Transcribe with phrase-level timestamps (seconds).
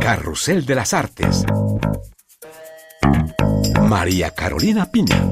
[0.00, 1.44] Carrusel de las Artes.
[3.82, 5.30] María Carolina Piña.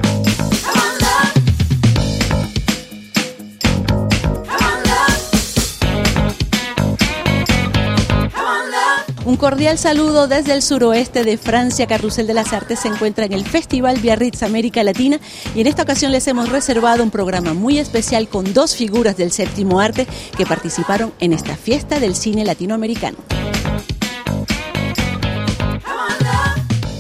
[9.25, 11.87] Un cordial saludo desde el suroeste de Francia.
[11.87, 15.19] Carrusel de las Artes se encuentra en el Festival Biarritz América Latina
[15.55, 19.33] y en esta ocasión les hemos reservado un programa muy especial con dos figuras del
[19.33, 20.07] séptimo arte
[20.37, 23.19] que participaron en esta fiesta del cine latinoamericano.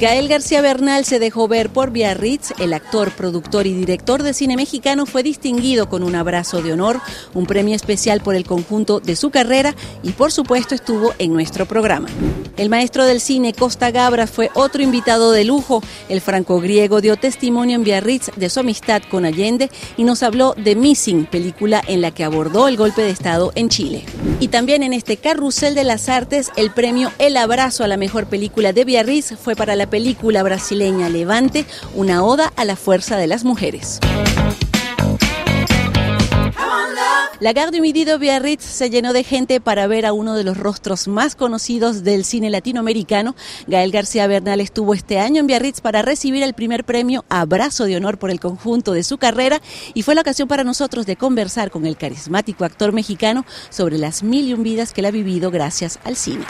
[0.05, 2.53] Gael García Bernal se dejó ver por Biarritz.
[2.59, 7.01] El actor, productor y director de cine mexicano fue distinguido con un abrazo de honor,
[7.33, 11.65] un premio especial por el conjunto de su carrera y por supuesto estuvo en nuestro
[11.65, 12.11] programa.
[12.59, 15.83] El maestro del cine Costa Gabra fue otro invitado de lujo.
[16.11, 20.77] El franco-griego dio testimonio en Biarritz de su amistad con Allende y nos habló de
[20.77, 24.05] Missing, película en la que abordó el golpe de Estado en Chile.
[24.39, 28.27] Y también en este carrusel de las artes, el premio El Abrazo a la mejor
[28.27, 33.29] película de Biarritz fue para la película brasileña Levante, una oda a la fuerza de
[33.29, 34.01] las mujeres.
[37.39, 40.43] La Gare du Midi de Biarritz se llenó de gente para ver a uno de
[40.43, 43.37] los rostros más conocidos del cine latinoamericano.
[43.69, 47.97] Gael García Bernal estuvo este año en Biarritz para recibir el primer premio Abrazo de
[47.97, 49.63] Honor por el conjunto de su carrera
[49.95, 54.25] y fue la ocasión para nosotros de conversar con el carismático actor mexicano sobre las
[54.25, 56.47] mil y un vidas que él ha vivido gracias al cine.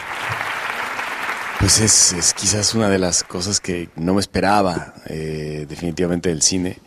[1.59, 6.77] Pues es, quizás una de las cosas que no me esperaba eh, definitivamente del cine,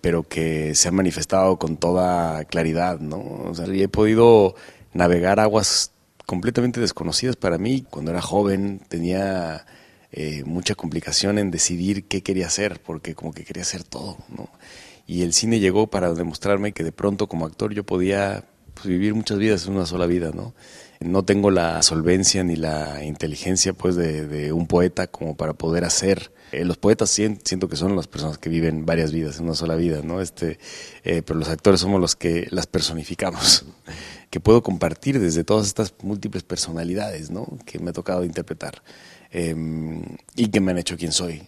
[0.00, 3.18] pero que se ha manifestado con toda claridad, ¿no?
[3.18, 4.54] O sea, he podido
[4.92, 5.92] navegar aguas
[6.26, 7.84] completamente desconocidas para mí.
[7.88, 9.66] Cuando era joven tenía
[10.12, 14.48] eh, mucha complicación en decidir qué quería hacer, porque como que quería hacer todo, ¿no?
[15.06, 18.44] Y el cine llegó para demostrarme que de pronto como actor yo podía
[18.82, 20.54] pues, vivir muchas vidas en una sola vida, ¿no?
[21.00, 26.30] no tengo la solvencia ni la inteligencia pues de, un poeta como para poder hacer.
[26.52, 29.76] Eh, los poetas siento que son las personas que viven varias vidas en una sola
[29.76, 30.58] vida no este
[31.04, 33.64] eh, pero los actores somos los que las personificamos
[34.30, 38.82] que puedo compartir desde todas estas múltiples personalidades no que me ha tocado interpretar
[39.30, 40.02] em,
[40.36, 41.42] y que me han hecho quien soy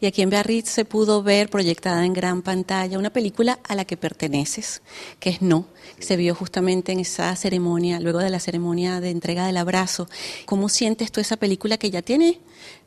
[0.00, 3.84] y aquí en Biarritz se pudo ver proyectada en gran pantalla una película a la
[3.84, 4.82] que perteneces,
[5.20, 5.66] que es No.
[5.98, 10.08] Se vio justamente en esa ceremonia, luego de la ceremonia de entrega del abrazo.
[10.44, 12.40] ¿Cómo sientes tú esa película que ya tiene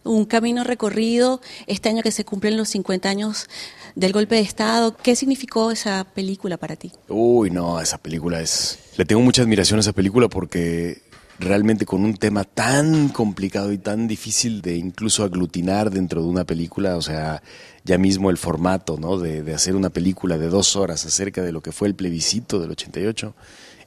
[0.03, 3.47] un camino recorrido este año que se cumplen los 50 años
[3.95, 4.95] del golpe de Estado?
[4.95, 6.91] ¿Qué significó esa película para ti?
[7.07, 8.77] Uy, no, esa película es...
[8.97, 11.01] Le tengo mucha admiración a esa película porque
[11.39, 16.43] realmente con un tema tan complicado y tan difícil de incluso aglutinar dentro de una
[16.43, 17.41] película, o sea,
[17.83, 19.17] ya mismo el formato, ¿no?
[19.17, 22.59] De, de, hacer una película de dos horas acerca de lo que fue el plebiscito
[22.59, 23.35] del 88,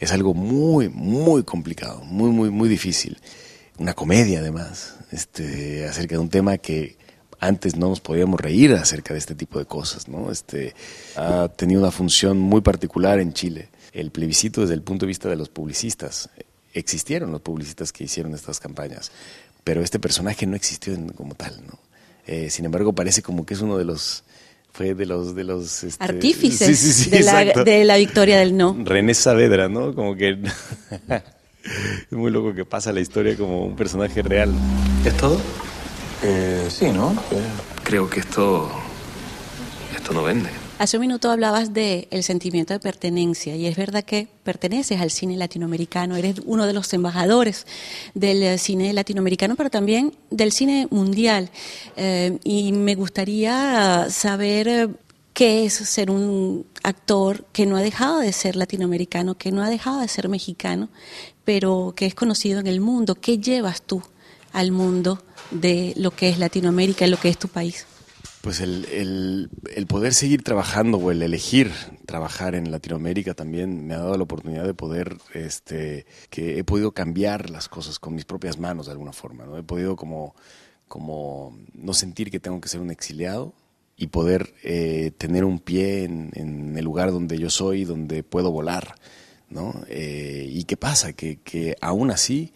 [0.01, 3.19] es algo muy, muy complicado, muy, muy, muy difícil.
[3.79, 6.97] Una comedia además, este, acerca de un tema que
[7.39, 10.31] antes no nos podíamos reír acerca de este tipo de cosas, ¿no?
[10.31, 10.75] Este,
[11.17, 13.69] ha tenido una función muy particular en Chile.
[13.93, 16.31] El plebiscito desde el punto de vista de los publicistas
[16.75, 19.11] existieron los publicistas que hicieron estas campañas,
[19.65, 21.79] pero este personaje no existió como tal, ¿no?
[22.27, 24.25] Eh, sin embargo, parece como que es uno de los
[24.73, 28.77] fue de los de los este, artífices de, la, victoria del no.
[28.85, 29.95] René Saavedra, ¿no?
[29.95, 30.31] Como que
[32.11, 34.53] es muy loco que pasa la historia como un personaje real.
[35.05, 35.39] ¿Es todo?
[36.23, 37.15] Eh, sí, ¿no?
[37.83, 38.71] Creo que esto
[39.95, 40.62] esto no vende.
[40.83, 45.13] Hace un minuto hablabas del el sentimiento de pertenencia y es verdad que perteneces al
[45.13, 47.69] cine latinoamericano, eres uno de los embajadores
[48.15, 51.51] del eh, cine latinoamericano, pero también del cine mundial.
[51.97, 54.89] Eh, y me gustaría saber eh,
[55.33, 59.71] qué es ser un actor que no ha dejado de ser latinoamericano, que no ha
[59.71, 60.89] dejado de ser mexicano,
[61.45, 63.15] pero que es conocido en el mundo.
[63.15, 64.03] ¿Qué llevas tú
[64.53, 65.23] al mundo
[65.53, 67.87] de lo que es Latinoamérica lo que es tu país?
[68.43, 71.71] Pues el, el, poder seguir trabajando o el elegir
[72.07, 76.91] trabajar en Latinoamérica también me ha dado la oportunidad de poder, este, que he podido
[76.91, 79.57] cambiar las cosas con mis propias manos de alguna forma, ¿no?
[79.57, 80.35] He podido como,
[80.89, 83.55] como no sentir que tengo que ser un exiliado
[83.97, 88.97] y poder eh, tener un pie en, el lugar donde yo soy, donde puedo volar,
[89.51, 89.85] ¿no?
[89.87, 91.13] Eh, ¿Y qué pasa?
[91.13, 92.53] Que, que aún así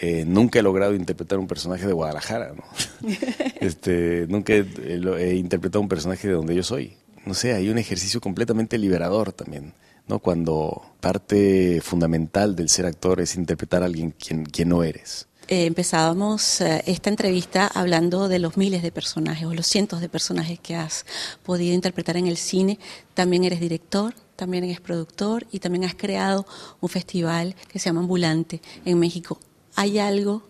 [0.00, 2.64] eh, nunca he logrado interpretar un personaje de Guadalajara, ¿no?
[3.60, 6.96] este, nunca he, interpretado un personaje de donde yo soy.
[7.26, 9.74] No sé, hay un ejercicio completamente liberador también,
[10.06, 10.20] ¿no?
[10.20, 15.26] Cuando parte fundamental del ser actor es interpretar a alguien quien, quien no eres.
[15.48, 20.08] Eh, empezábamos eh, esta entrevista hablando de los miles de personajes o los cientos de
[20.08, 21.06] personajes que has
[21.42, 22.78] podido interpretar en el cine.
[23.14, 26.46] También eres director, también eres productor y también has creado
[26.80, 29.40] un festival que se llama Ambulante en México
[29.78, 30.42] hay algo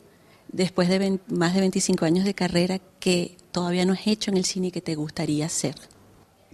[0.50, 4.46] después de más de 25 años de carrera, que todavía no has hecho en el
[4.46, 5.74] cine que te gustaría hacer?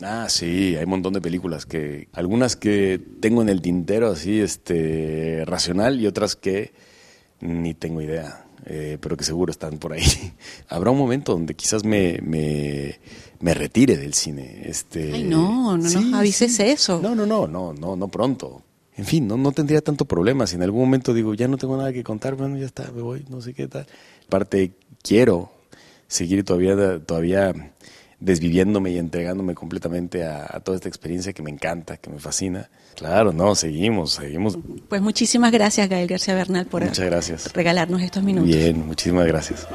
[0.03, 4.41] Ah, sí, hay un montón de películas que algunas que tengo en el tintero así
[4.41, 6.73] este racional y otras que
[7.41, 10.03] ni tengo idea, eh, pero que seguro están por ahí.
[10.69, 12.99] Habrá un momento donde quizás me, me,
[13.39, 14.63] me retire del cine.
[14.65, 17.01] Este, Ay, no, no nos avises eso.
[17.01, 18.65] No, no, no, no, no, no pronto.
[18.97, 20.47] En fin, no, no tendría tanto problema.
[20.47, 23.03] Si en algún momento digo, ya no tengo nada que contar, bueno, ya está, me
[23.03, 23.87] voy, no sé qué tal.
[24.27, 25.51] Aparte, quiero
[26.07, 27.53] seguir todavía, todavía
[28.21, 32.71] desviviéndome y entregándome completamente a, a toda esta experiencia que me encanta, que me fascina.
[32.95, 34.57] Claro, no, seguimos, seguimos.
[34.89, 37.53] Pues muchísimas gracias, Gael García Bernal, por Muchas gracias.
[37.53, 38.49] regalarnos estos minutos.
[38.49, 39.67] Bien, muchísimas gracias.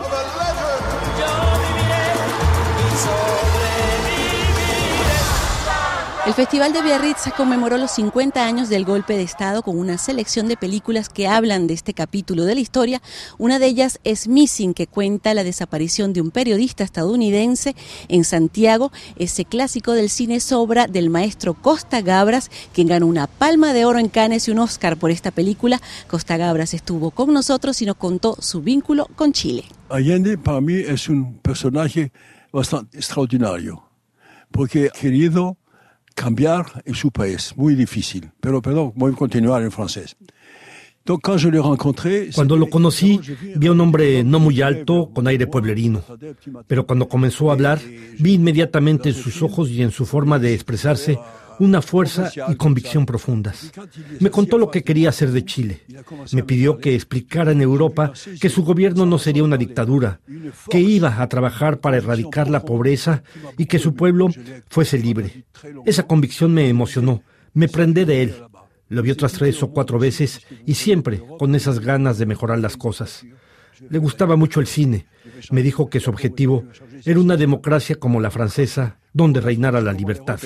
[6.29, 10.47] El Festival de Biarritz conmemoró los 50 años del golpe de Estado con una selección
[10.47, 13.01] de películas que hablan de este capítulo de la historia.
[13.39, 17.75] Una de ellas es Missing, que cuenta la desaparición de un periodista estadounidense
[18.09, 18.91] en Santiago.
[19.15, 23.85] Ese clásico del cine es obra del maestro Costa Gabras, quien ganó una palma de
[23.85, 25.81] oro en Cannes y un Oscar por esta película.
[26.07, 29.65] Costa Gabras estuvo con nosotros y nos contó su vínculo con Chile.
[29.89, 32.11] Allende para mí es un personaje
[32.53, 33.83] bastante extraordinario,
[34.51, 35.57] porque querido
[36.15, 38.31] cambiar en su país, muy difícil.
[38.39, 40.15] Pero perdón, voy a continuar en francés.
[42.35, 43.19] Cuando lo conocí,
[43.55, 46.03] vi a un hombre no muy alto, con aire pueblerino.
[46.67, 47.79] Pero cuando comenzó a hablar,
[48.19, 51.17] vi inmediatamente en sus ojos y en su forma de expresarse
[51.59, 53.71] una fuerza y convicción profundas.
[54.19, 55.81] Me contó lo que quería hacer de Chile.
[56.31, 60.19] Me pidió que explicara en Europa que su gobierno no sería una dictadura,
[60.69, 63.23] que iba a trabajar para erradicar la pobreza
[63.57, 64.29] y que su pueblo
[64.69, 65.45] fuese libre.
[65.85, 67.23] Esa convicción me emocionó,
[67.53, 68.35] me prendé de él.
[68.87, 72.75] Lo vi otras tres o cuatro veces y siempre con esas ganas de mejorar las
[72.75, 73.23] cosas.
[73.89, 75.05] Le gustaba mucho el cine.
[75.51, 76.65] Me dijo que su objetivo
[77.05, 80.39] era una democracia como la francesa, donde reinara la libertad.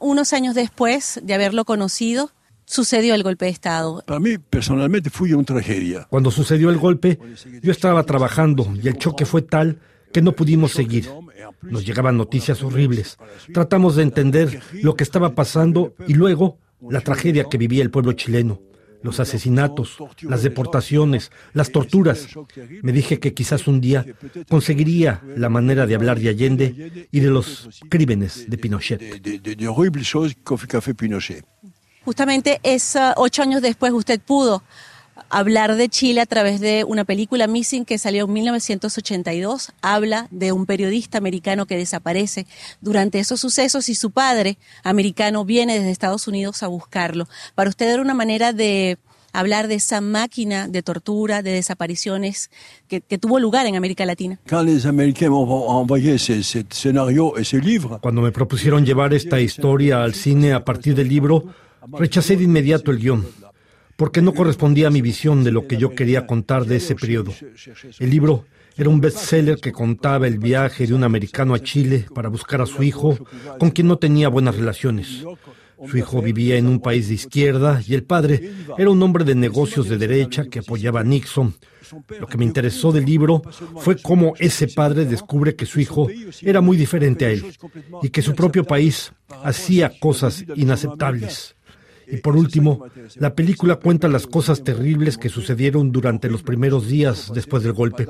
[0.00, 2.30] Unos años después de haberlo conocido,
[2.64, 4.02] sucedió el golpe de Estado.
[4.06, 6.06] Para mí, personalmente, fue una tragedia.
[6.08, 7.18] Cuando sucedió el golpe,
[7.62, 9.78] yo estaba trabajando y el choque fue tal
[10.12, 11.08] que no pudimos seguir.
[11.62, 13.18] Nos llegaban noticias horribles.
[13.52, 16.58] Tratamos de entender lo que estaba pasando y luego
[16.90, 18.60] la tragedia que vivía el pueblo chileno.
[19.02, 22.28] Los asesinatos, las deportaciones, las torturas.
[22.82, 24.06] Me dije que quizás un día
[24.48, 29.00] conseguiría la manera de hablar de Allende y de los crímenes de Pinochet.
[32.04, 34.62] Justamente es ah, ocho años después usted pudo
[35.28, 39.72] hablar de Chile a través de una película Missing que salió en 1982.
[39.82, 42.46] Habla de un periodista americano que desaparece
[42.80, 47.28] durante esos sucesos y su padre americano viene desde Estados Unidos a buscarlo.
[47.54, 48.98] Para usted era una manera de
[49.32, 52.50] hablar de esa máquina de tortura, de desapariciones
[52.88, 54.38] que, que tuvo lugar en América Latina.
[58.00, 61.44] Cuando me propusieron llevar esta historia al cine a partir del libro,
[61.92, 63.26] rechacé de inmediato el guion,
[64.02, 67.32] porque no correspondía a mi visión de lo que yo quería contar de ese periodo.
[68.00, 68.46] El libro
[68.76, 72.66] era un bestseller que contaba el viaje de un americano a Chile para buscar a
[72.66, 73.16] su hijo,
[73.60, 75.24] con quien no tenía buenas relaciones.
[75.88, 79.36] Su hijo vivía en un país de izquierda y el padre era un hombre de
[79.36, 81.54] negocios de derecha que apoyaba a Nixon.
[82.18, 83.42] Lo que me interesó del libro
[83.76, 86.08] fue cómo ese padre descubre que su hijo
[86.40, 87.44] era muy diferente a él
[88.02, 89.12] y que su propio país
[89.44, 91.54] hacía cosas inaceptables.
[92.12, 97.32] Y por último, la película cuenta las cosas terribles que sucedieron durante los primeros días
[97.34, 98.06] después del golpe.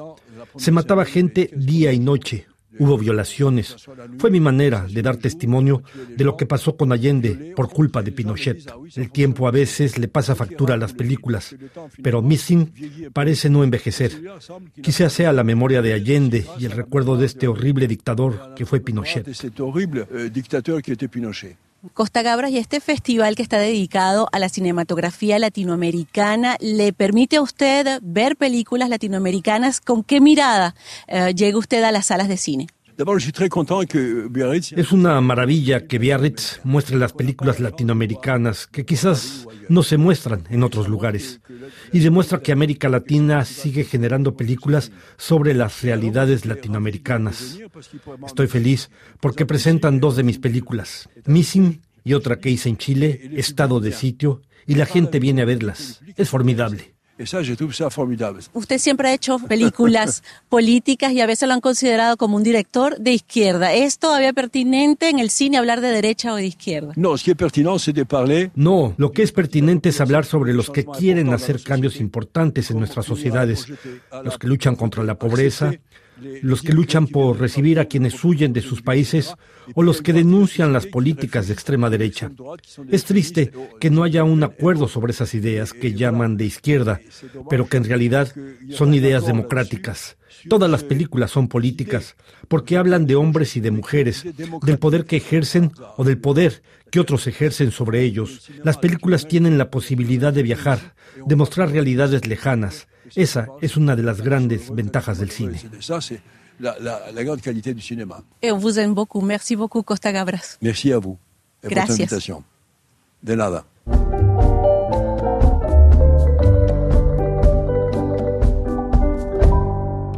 [0.56, 2.47] Se mataba gente día y noche,
[2.80, 3.76] hubo violaciones.
[4.18, 8.11] Fue mi manera de dar testimonio de lo que pasó con Allende por culpa de
[8.11, 8.73] Pinochet.
[8.97, 11.54] El tiempo a veces le pasa factura a las películas,
[12.02, 14.21] pero Missing parece no envejecer.
[14.82, 18.80] Quizá sea la memoria de Allende y el recuerdo de este horrible dictador que fue
[18.80, 19.28] Pinochet.
[21.94, 27.42] Costa Gabras y este festival que está dedicado a la cinematografía latinoamericana, ¿le permite a
[27.42, 29.80] usted ver películas latinoamericanas?
[29.80, 30.76] ¿Con qué mirada
[31.08, 32.68] eh, llega usted a las salas de cine?
[34.76, 40.62] Es una maravilla que Biarritz muestre las películas latinoamericanas que quizás no se muestran en
[40.62, 41.40] otros lugares
[41.92, 47.58] y demuestra que América Latina sigue generando películas sobre las realidades latinoamericanas.
[48.26, 53.30] Estoy feliz porque presentan dos de mis películas, Missing y otra que hice en Chile,
[53.37, 56.00] Estado de Sitio, y la gente viene a verlas.
[56.16, 56.94] Es formidable.
[57.26, 58.40] Ça, trouve ça formidable.
[58.54, 62.98] Usted siempre ha hecho películas políticas y a veces lo han considerado como un director
[62.98, 63.72] de izquierda.
[63.72, 66.92] ¿Es todavía pertinente en el cine hablar de derecha o de izquierda?
[66.96, 70.24] Non, ce qui est pertinent, c'est de parler No, lo que es pertinente es hablar
[70.24, 73.66] sobre los que quieren hacer cambios importantes en nuestras sociedades,
[74.24, 75.72] los que luchan contra la pobreza,
[76.42, 79.34] los que luchan por recibir a quienes huyen de sus países
[79.74, 82.30] o los que denuncian las políticas de extrema derecha.
[82.90, 87.00] Es triste que no haya un acuerdo sobre esas ideas que llaman de izquierda,
[87.48, 88.32] pero que en realidad
[88.70, 90.16] son ideas democráticas.
[90.48, 92.16] Todas las películas son políticas
[92.48, 94.24] porque hablan de hombres y de mujeres,
[94.62, 98.50] del poder que ejercen o del poder que otros ejercen sobre ellos.
[98.64, 102.88] Las películas tienen la posibilidad de viajar, de mostrar realidades lejanas.
[103.14, 105.61] Esa es una de las grandes ventajas del cine.
[106.59, 108.23] La, la, la grande qualité du cinéma.
[108.40, 109.21] Et on vous aime beaucoup.
[109.21, 110.59] Merci beaucoup, Costa Gabras.
[110.61, 111.19] Merci à vous
[111.62, 111.95] et votre Gracias.
[111.95, 112.45] invitation.
[113.23, 113.64] De nada.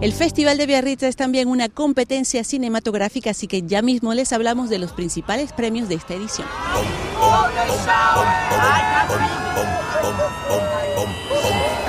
[0.00, 4.68] El Festival de Biarritz es también una competencia cinematográfica, así que ya mismo les hablamos
[4.68, 6.46] de los principales premios de esta edición.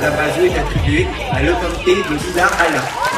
[0.01, 3.14] La radio est attribuée à l'autorité de Lila Alain.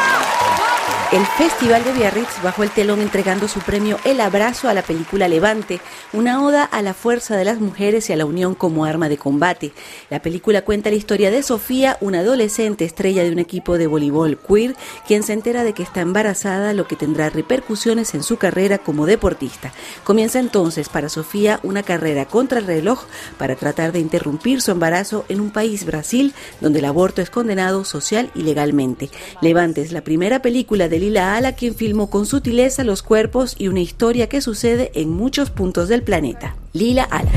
[1.14, 5.30] El Festival de Biarritz bajó el telón entregando su premio El Abrazo a la película
[5.30, 5.80] Levante,
[6.12, 9.18] una oda a la fuerza de las mujeres y a la unión como arma de
[9.18, 9.72] combate.
[10.10, 14.38] La película cuenta la historia de Sofía, una adolescente estrella de un equipo de voleibol
[14.38, 14.76] queer,
[15.08, 19.06] quien se entera de que está embarazada, lo que tendrá repercusiones en su carrera como
[19.06, 19.72] deportista.
[20.04, 23.06] Comienza entonces para Sofía una carrera contra el reloj
[23.38, 27.86] para tratar de interrumpir su embarazo en un país, Brasil, donde el aborto es condenado
[27.86, 29.10] social y legalmente.
[29.42, 33.68] Levante es la primera película de Lila Ala, quien filmó con sutileza los cuerpos y
[33.68, 36.56] una historia que sucede en muchos puntos del planeta.
[36.74, 37.32] Lila Ala.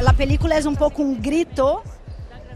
[0.00, 1.82] La película es un poco un grito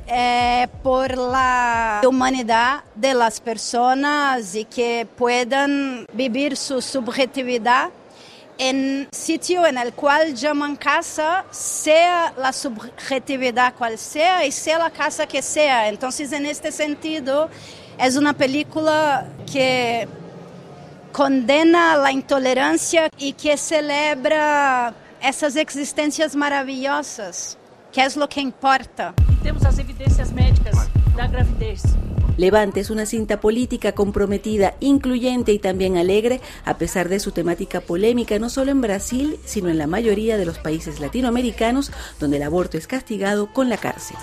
[0.06, 7.90] eh, por la humanidad de las personas y que puedan vivir su subjetividad
[8.58, 14.90] en sitio en el cual llaman casa, sea la subjetividad cual sea y sea la
[14.90, 15.88] casa que sea.
[15.88, 17.48] Entonces, en este sentido,
[17.98, 20.08] es una película que
[21.12, 27.56] condena la intolerancia y que celebra essas existências maravillosas,
[27.92, 29.14] que é o que importa.
[29.42, 30.76] Temos as evidências médicas
[31.16, 31.82] da gravidez.
[32.36, 37.80] Levante es una cinta política comprometida, incluyente y también alegre, a pesar de su temática
[37.80, 42.42] polémica no solo en Brasil, sino en la mayoría de los países latinoamericanos, donde el
[42.42, 44.16] aborto es castigado con la cárcel.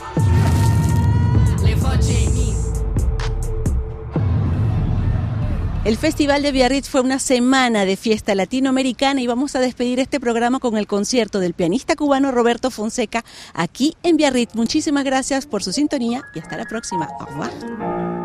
[5.83, 10.19] El Festival de Biarritz fue una semana de fiesta latinoamericana y vamos a despedir este
[10.19, 14.53] programa con el concierto del pianista cubano Roberto Fonseca aquí en Biarritz.
[14.53, 17.07] Muchísimas gracias por su sintonía y hasta la próxima.
[17.19, 18.20] Au revoir.